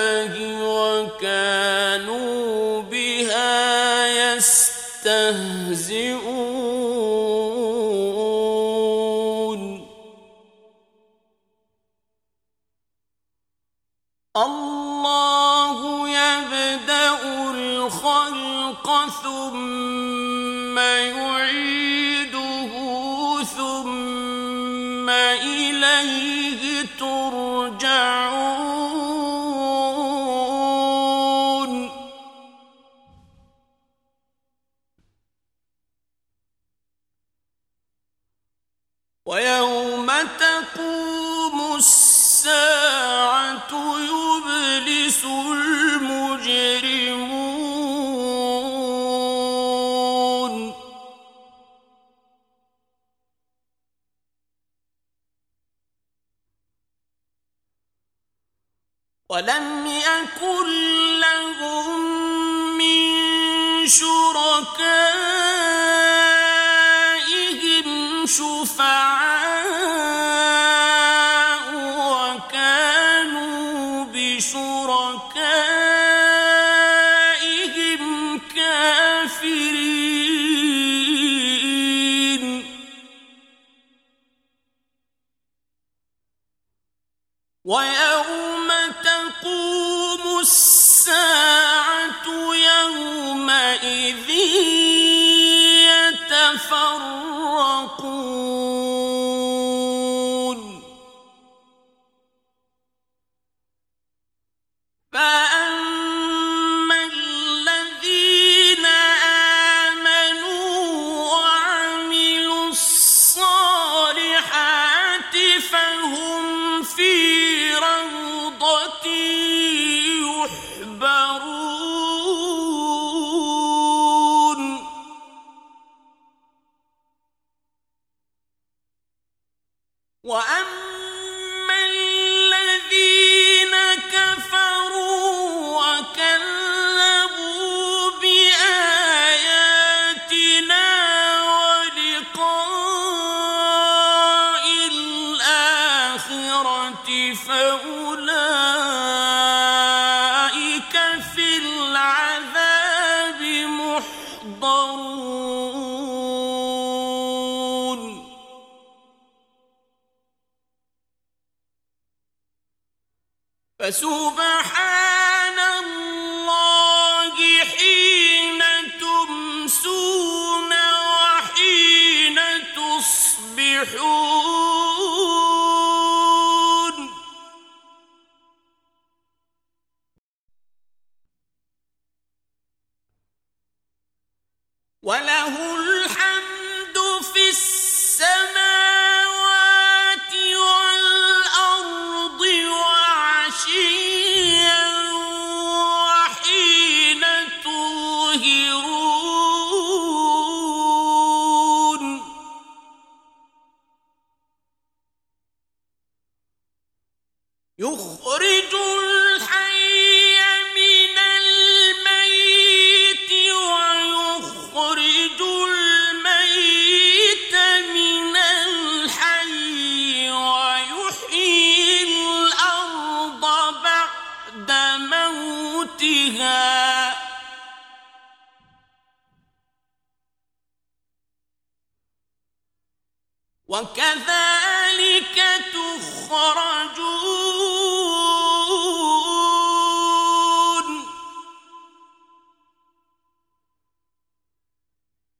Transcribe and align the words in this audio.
وكذلك 233.76 235.38
تخرجون. 235.73 236.97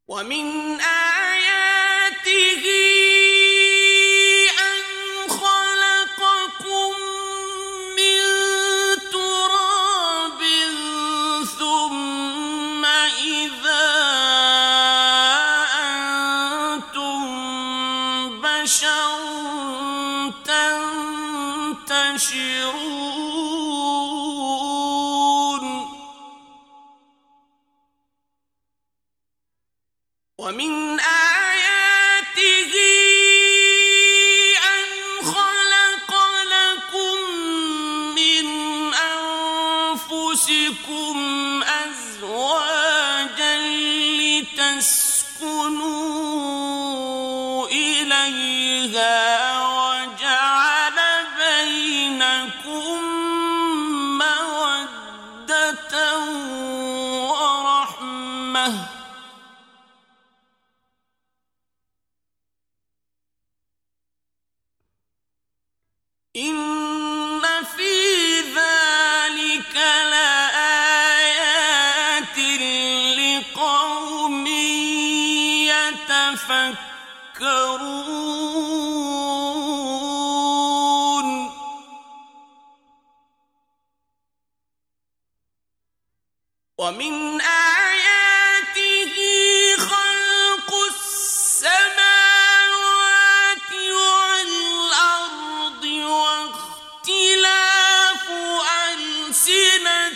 ومن 0.09 0.76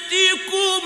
ألسنتكم 0.10 0.79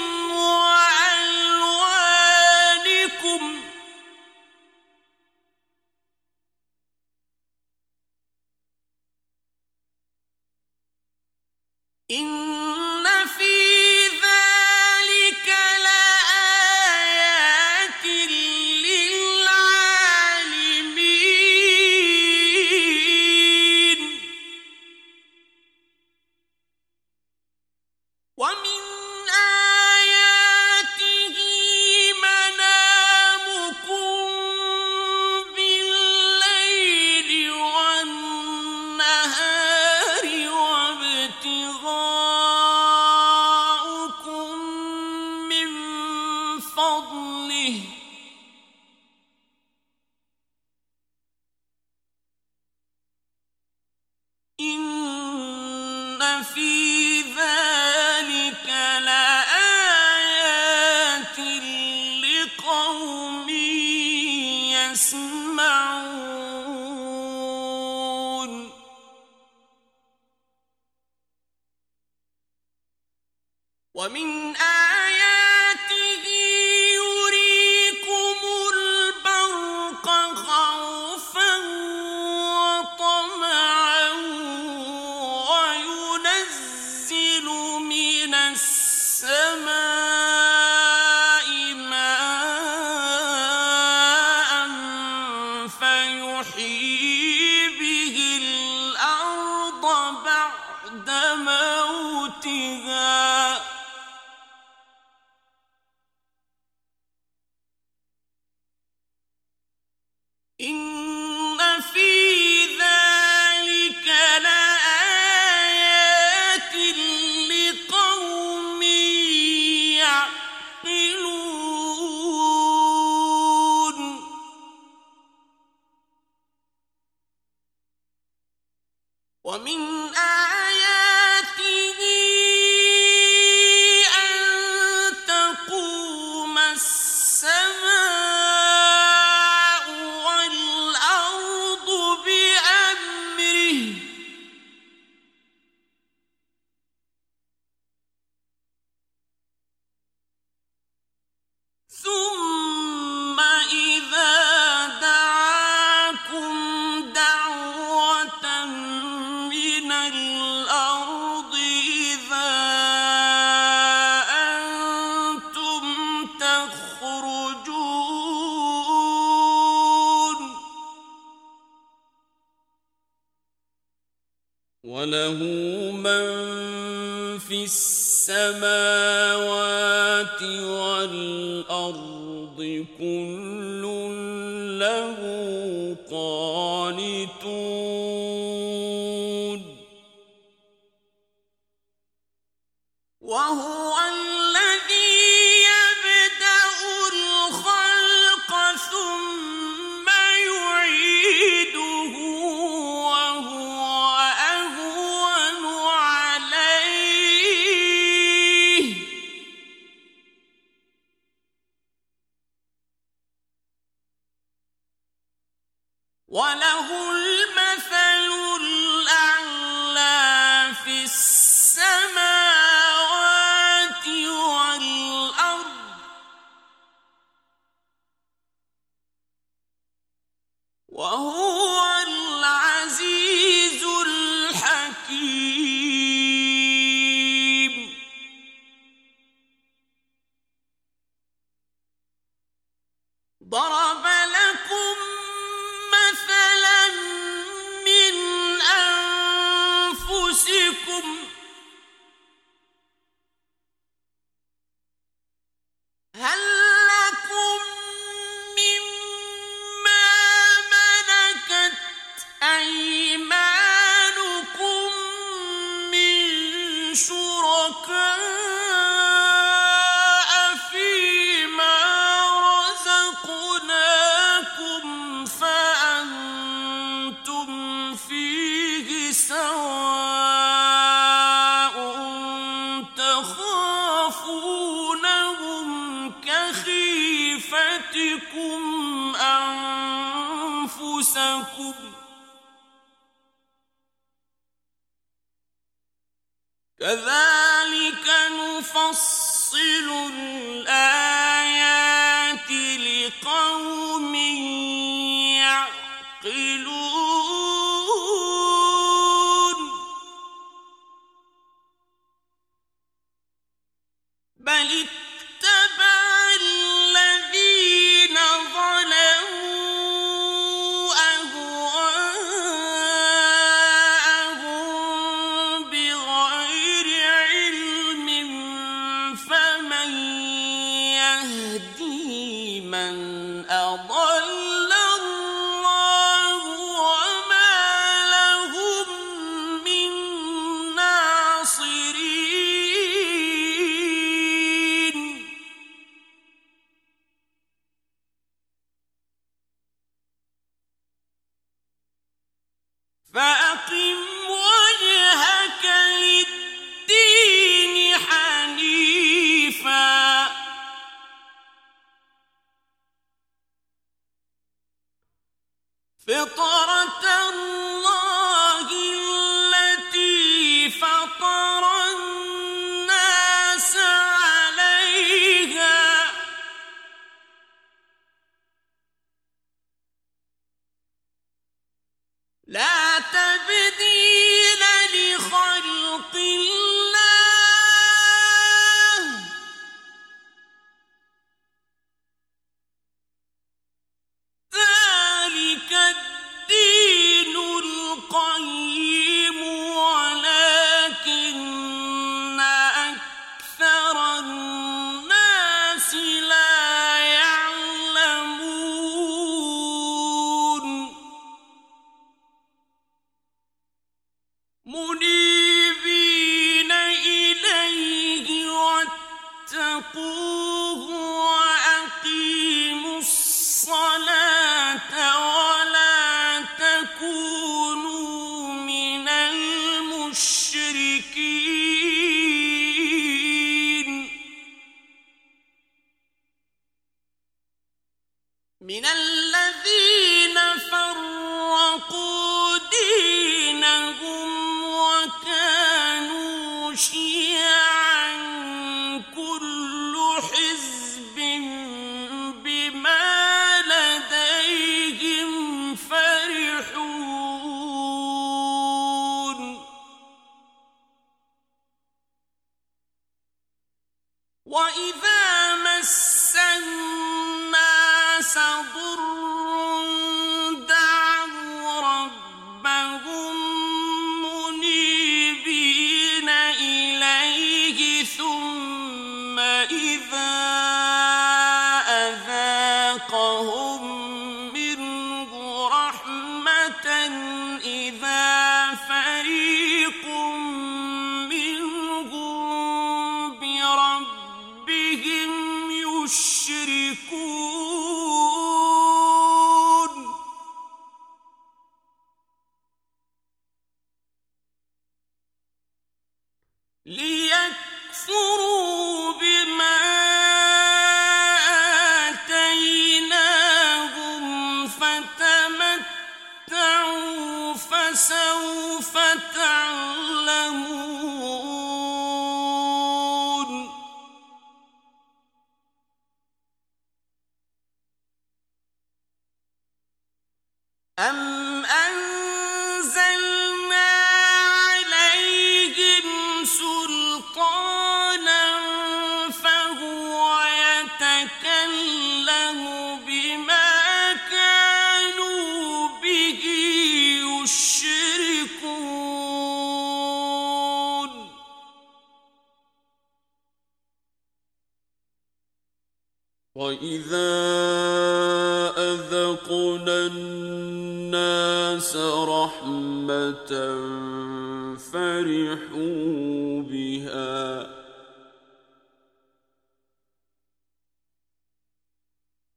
إن 110.61 110.94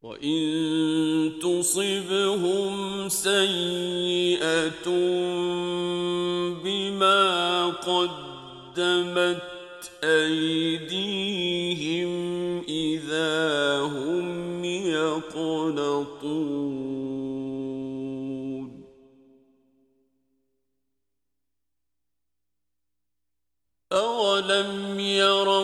وإن 0.08 1.39
تصبهم 1.41 3.10
سيئة 3.10 4.88
بما 6.63 7.65
قدمت 7.67 9.41
أيديهم 10.04 11.38
إذا 12.67 13.80
هم 13.82 14.38
أولم 23.91 25.00
يروا 25.00 25.57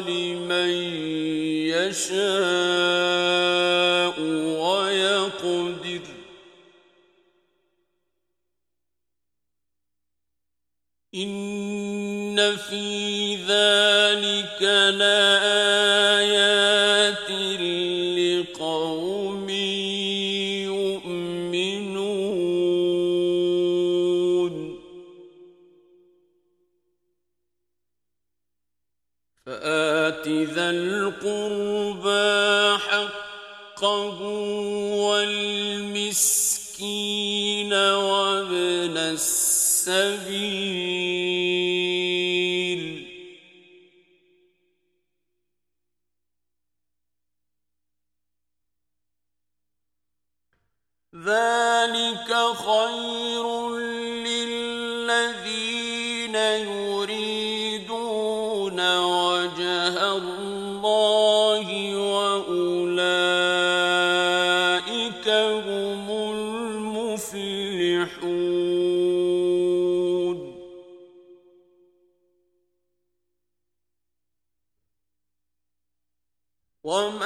لمن 0.00 0.70
يشاء. 1.68 3.03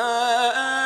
أن 0.08 0.77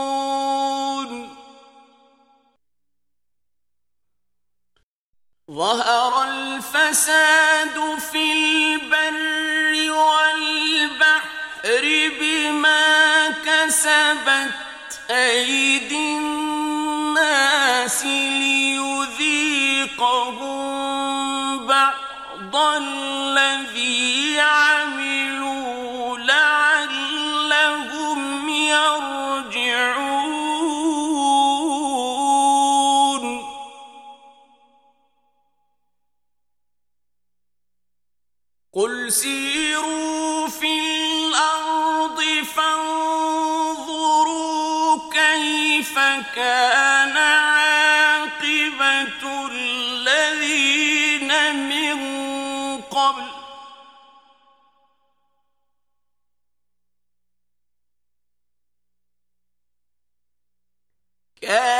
يشكون 0.00 1.30
ظهر 5.50 6.22
الفساد 6.28 7.98
في 8.12 8.32
البر 8.32 9.92
والبحر 9.92 11.84
بما 12.20 13.30
كسبت 13.30 14.52
أيدي 15.10 16.16
الناس 16.16 18.04
ليذيقهم 18.04 18.90
آه 61.50 61.79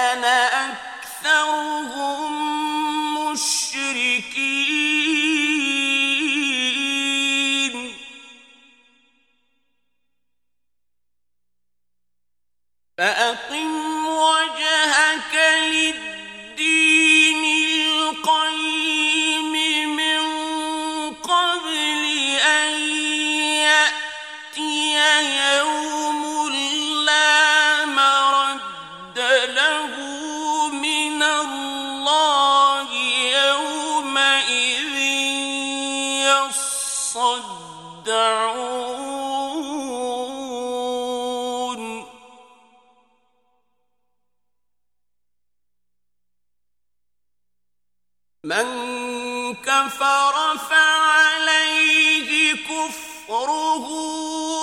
ورفع 50.31 50.77
عليه 50.77 52.55
كفره 52.55 53.88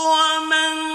ومن 0.08 0.87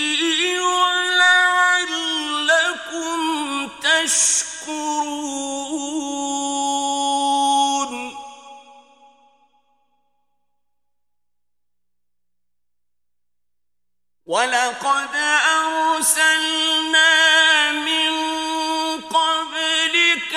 تشكرون. 4.01 5.11
ولقد 14.27 15.15
أرسلنا 15.61 17.13
من 17.73 18.13
قبلك 19.01 20.35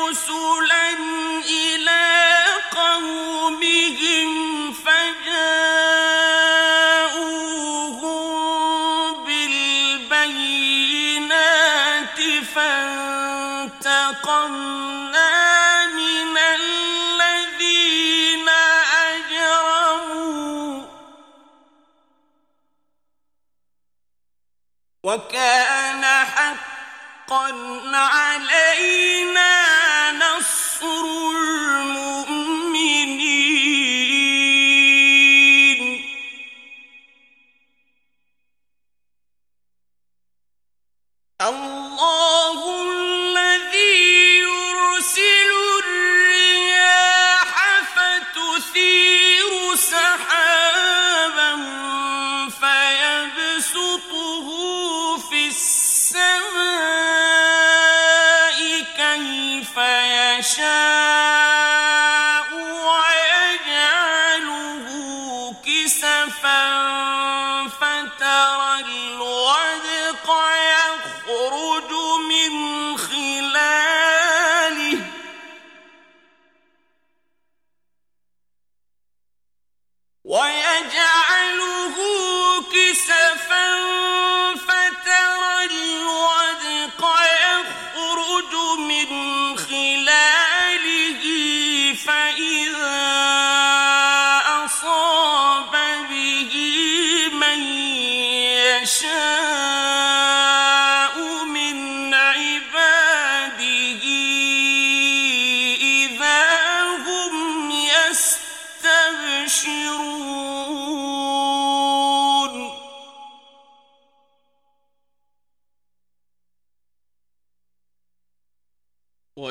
رسلاً 0.00 0.85
وكان 25.16 26.04
حقا 26.04 27.50
علينا 27.94 29.55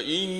فإن 0.05 0.34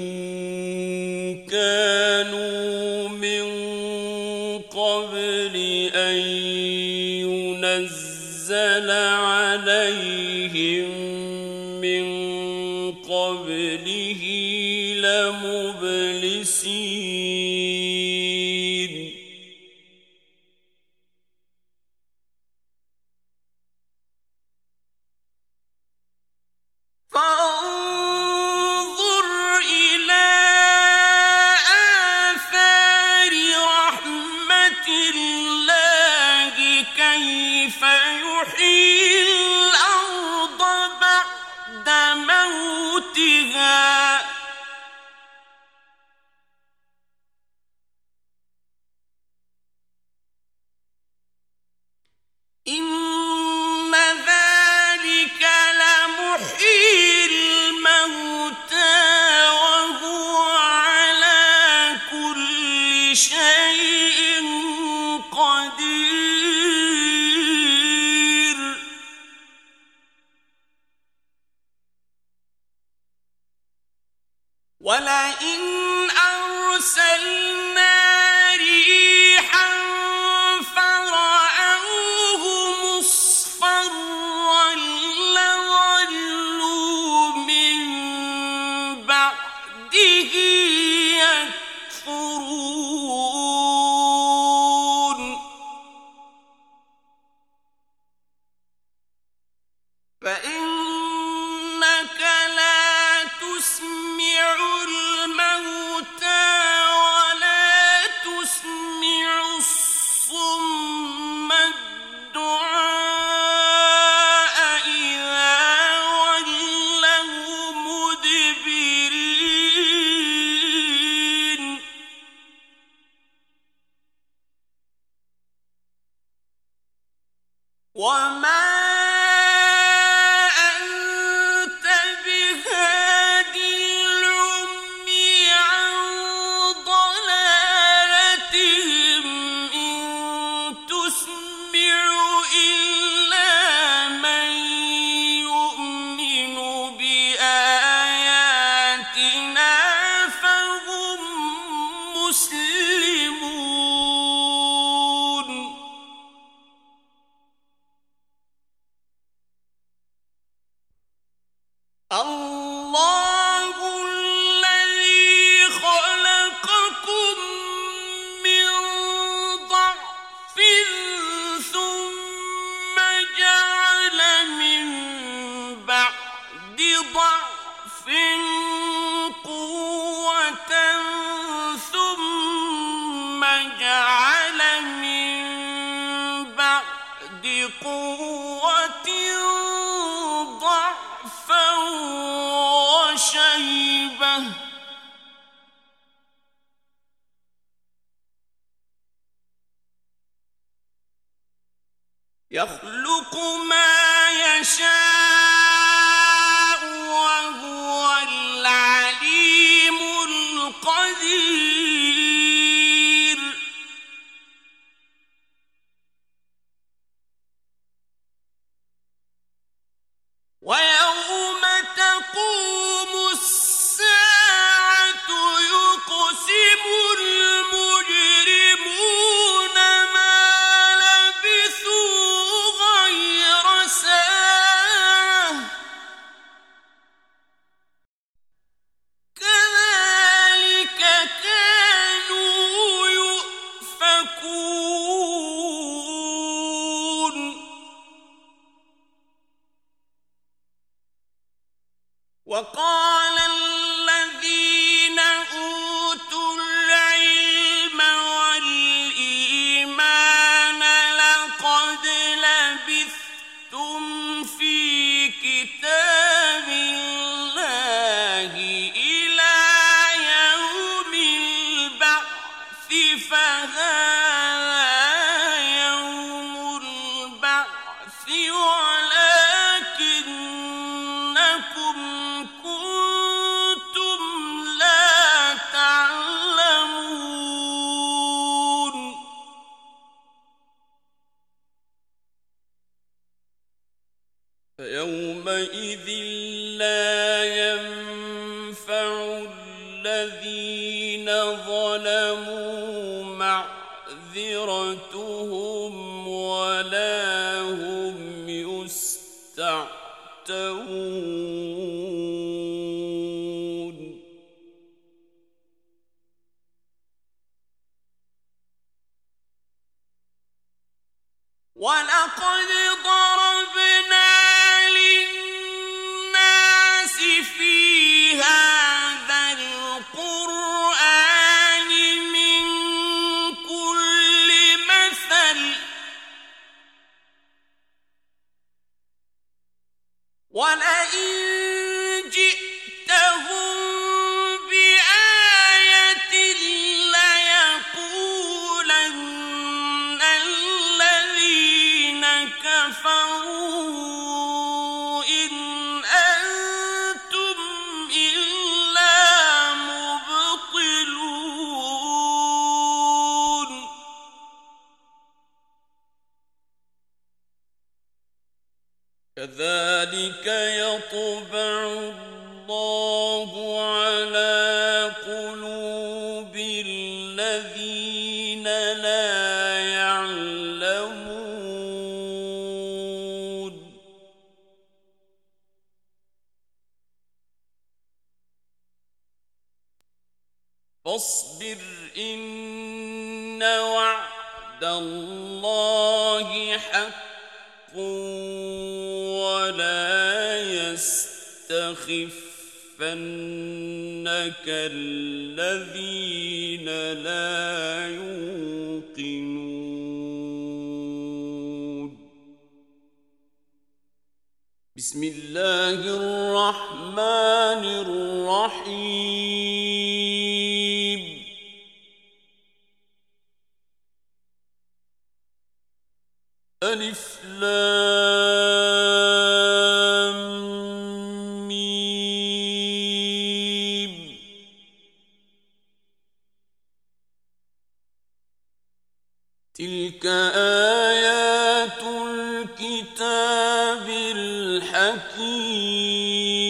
حميم 445.56 446.66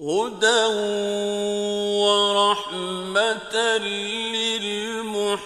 هدى 0.00 0.64
ورحمة 2.04 3.54
للمحسنين. 4.64 5.44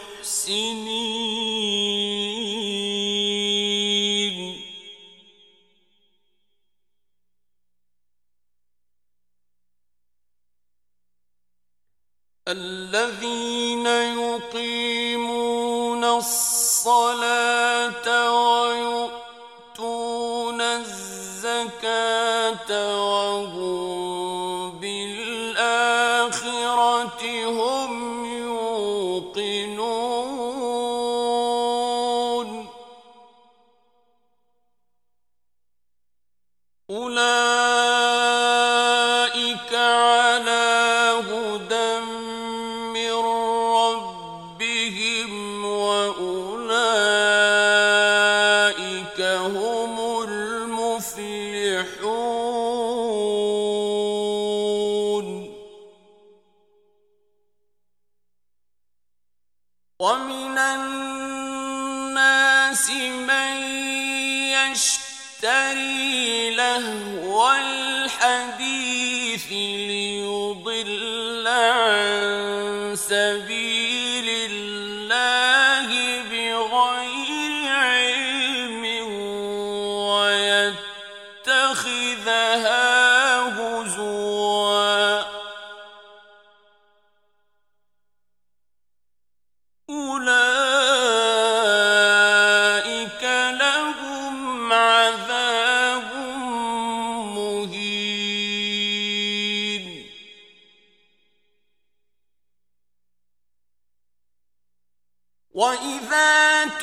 جنات 105.59 106.83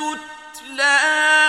النعيم 0.69 1.44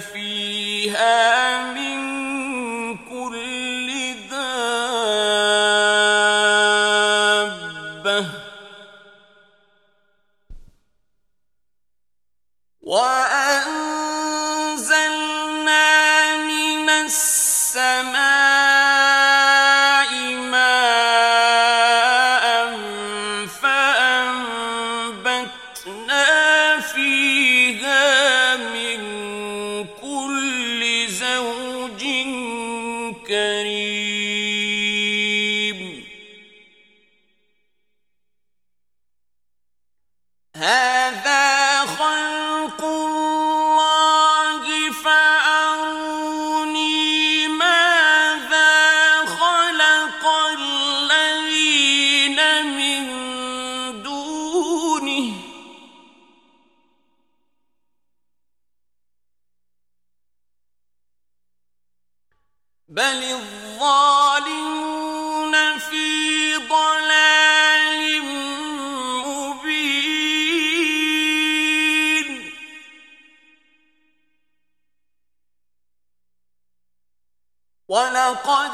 فيها 0.00 1.72
من 1.72 1.91
ولقد 78.32 78.70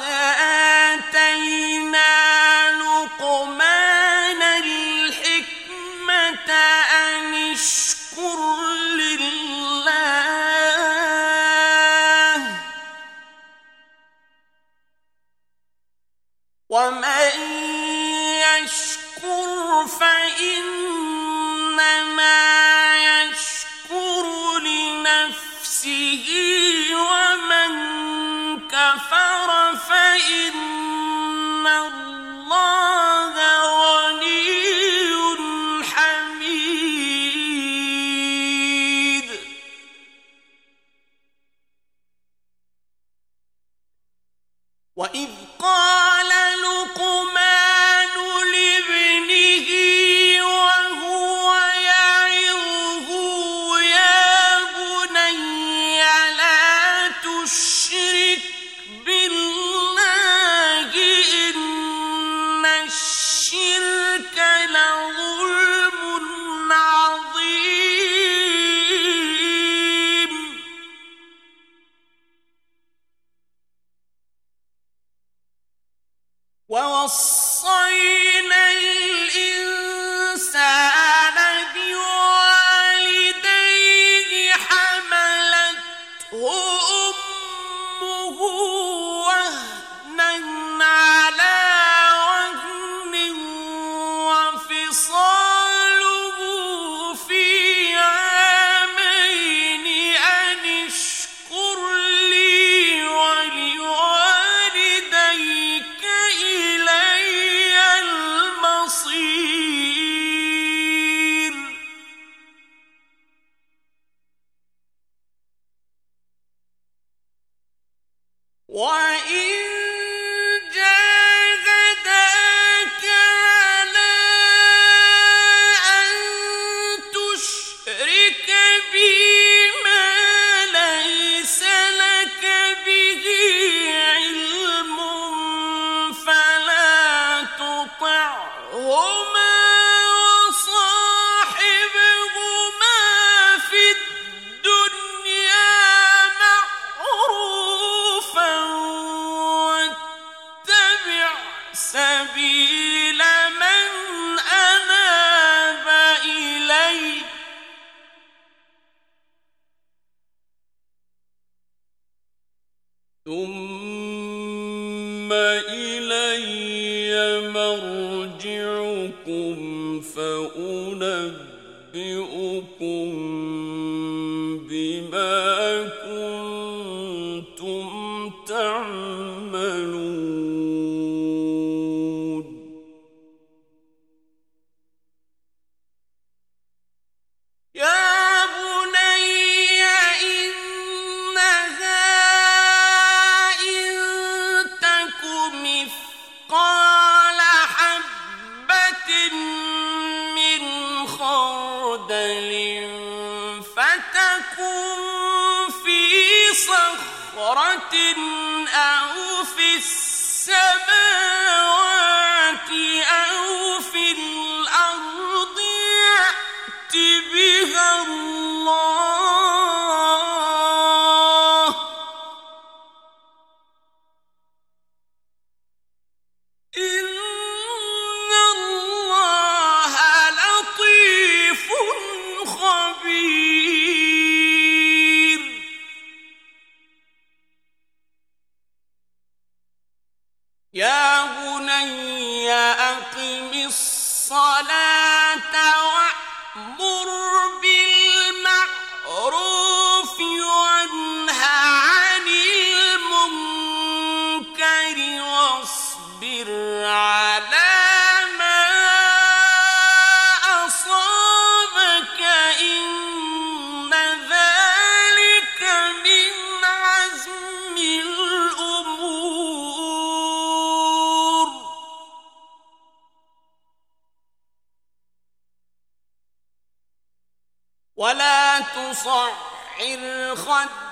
خد 280.35 280.88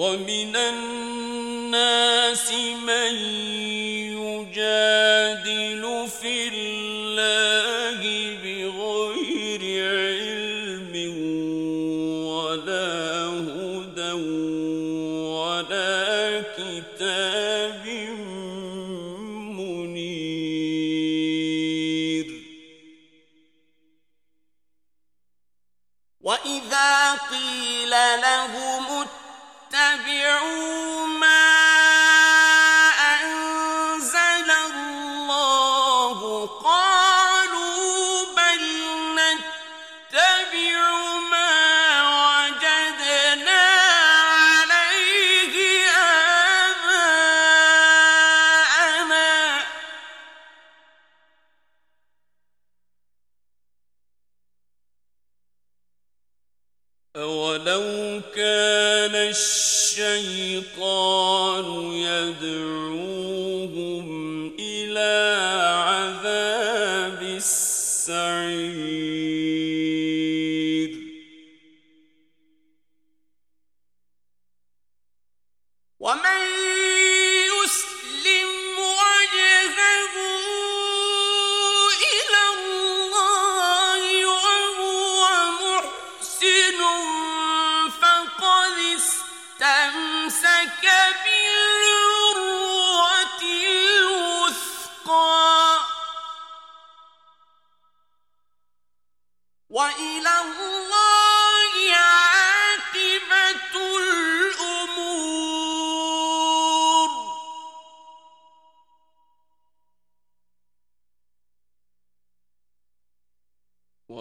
ومن 0.00 0.56
الناس 0.56 2.48
من 2.88 3.14
يجادل 4.16 5.84
في 6.20 6.48
الله 6.48 8.00
بغير 8.42 9.62
علم 9.92 10.94
ولا 12.32 12.88
هدى 13.52 14.12
ولا 15.36 16.00
كتاب 16.56 17.84
منير. 19.60 20.16
وإذا 26.20 26.92
قيل 27.12 27.92
لهم 28.22 28.89
اتبعوا 30.20 31.06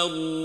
الله 0.00 0.39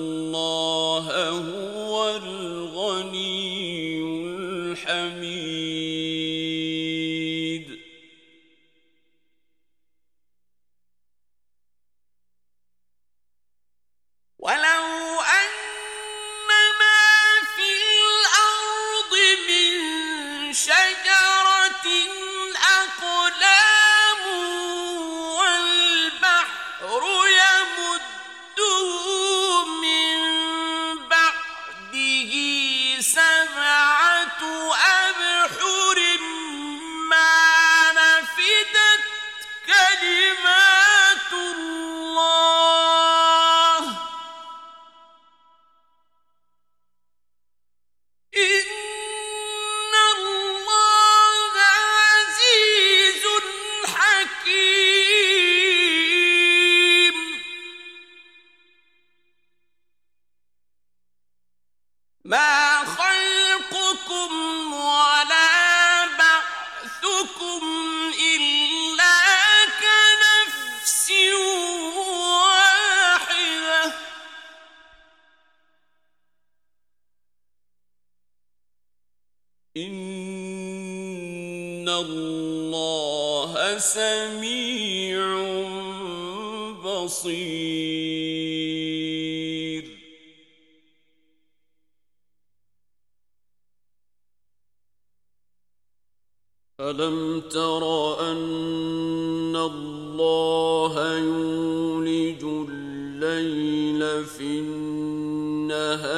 ألم 96.79 97.41
تر 97.41 97.83
أن 98.19 99.55
الله 99.55 101.17
يولج 101.17 102.43
الليل 102.43 104.25
في 104.25 104.59
النهار 104.59 106.09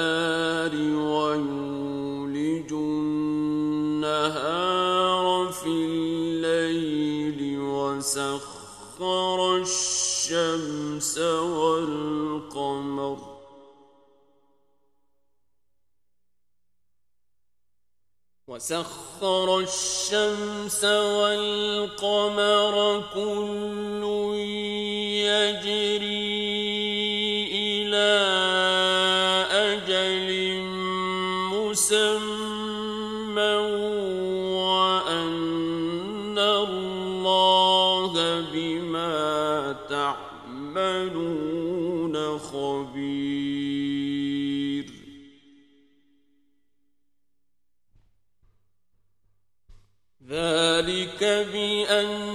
ويولج 0.97 2.73
النهار 2.73 4.37
في 5.51 5.69
الليل 5.69 7.59
وسخر 7.59 9.57
الشمس 9.57 11.17
والقمر 11.57 13.17
وسخر 18.57 19.59
الشمس 19.59 20.83
والقمر 21.19 22.75
كل 23.13 24.03
يجري 25.29 26.16
ذلك 51.21 51.47
بأن 51.53 52.26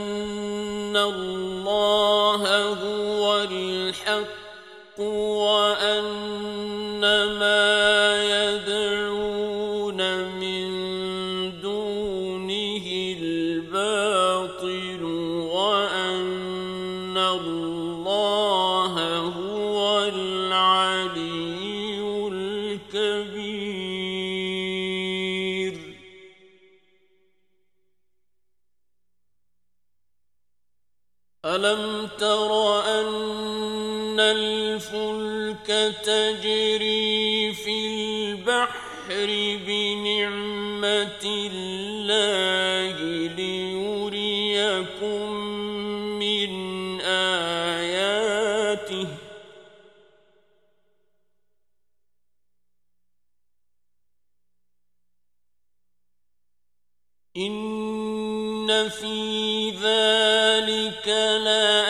تجري 36.32 37.52
في 37.52 37.86
البحر 37.86 39.28
بنعمة 39.66 41.24
الله 41.24 42.96
ليريكم 43.36 44.82
من 46.18 46.50
آياته. 47.00 48.22
إن 57.36 58.88
في 58.88 59.70
ذلك 59.70 61.08
لَا 61.44 61.81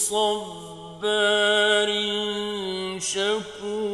صبار 0.00 1.90
شكور 2.98 3.89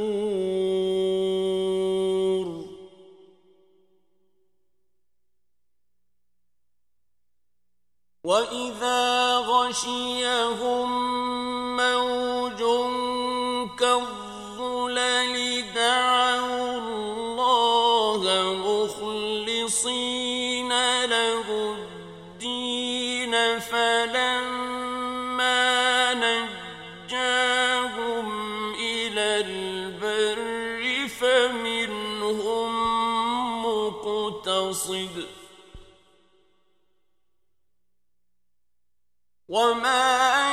قاصد 34.66 35.24
وما 39.48 40.45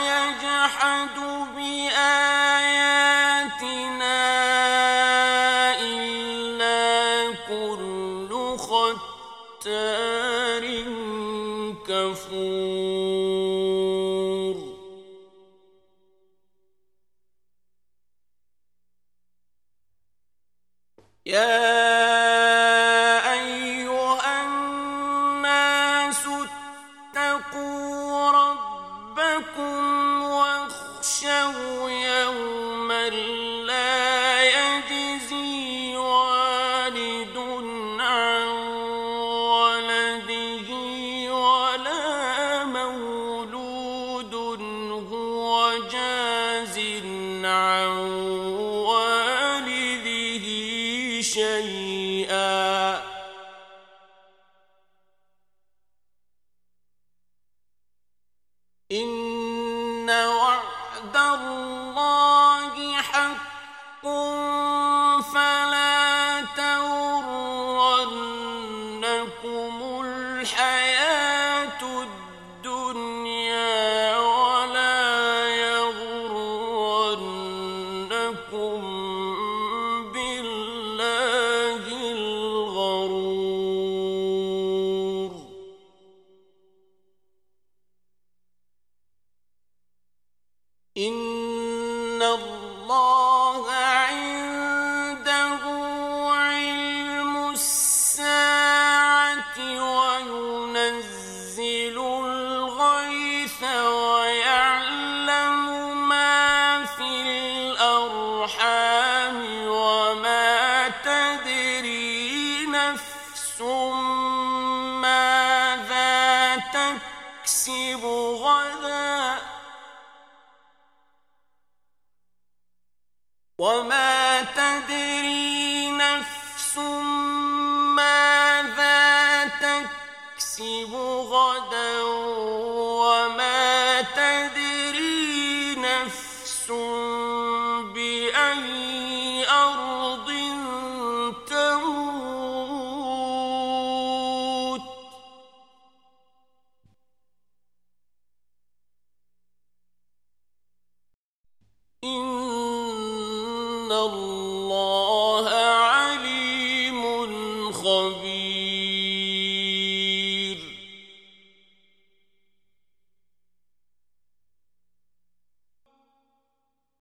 وعد 60.14 61.16
الله 61.16 61.93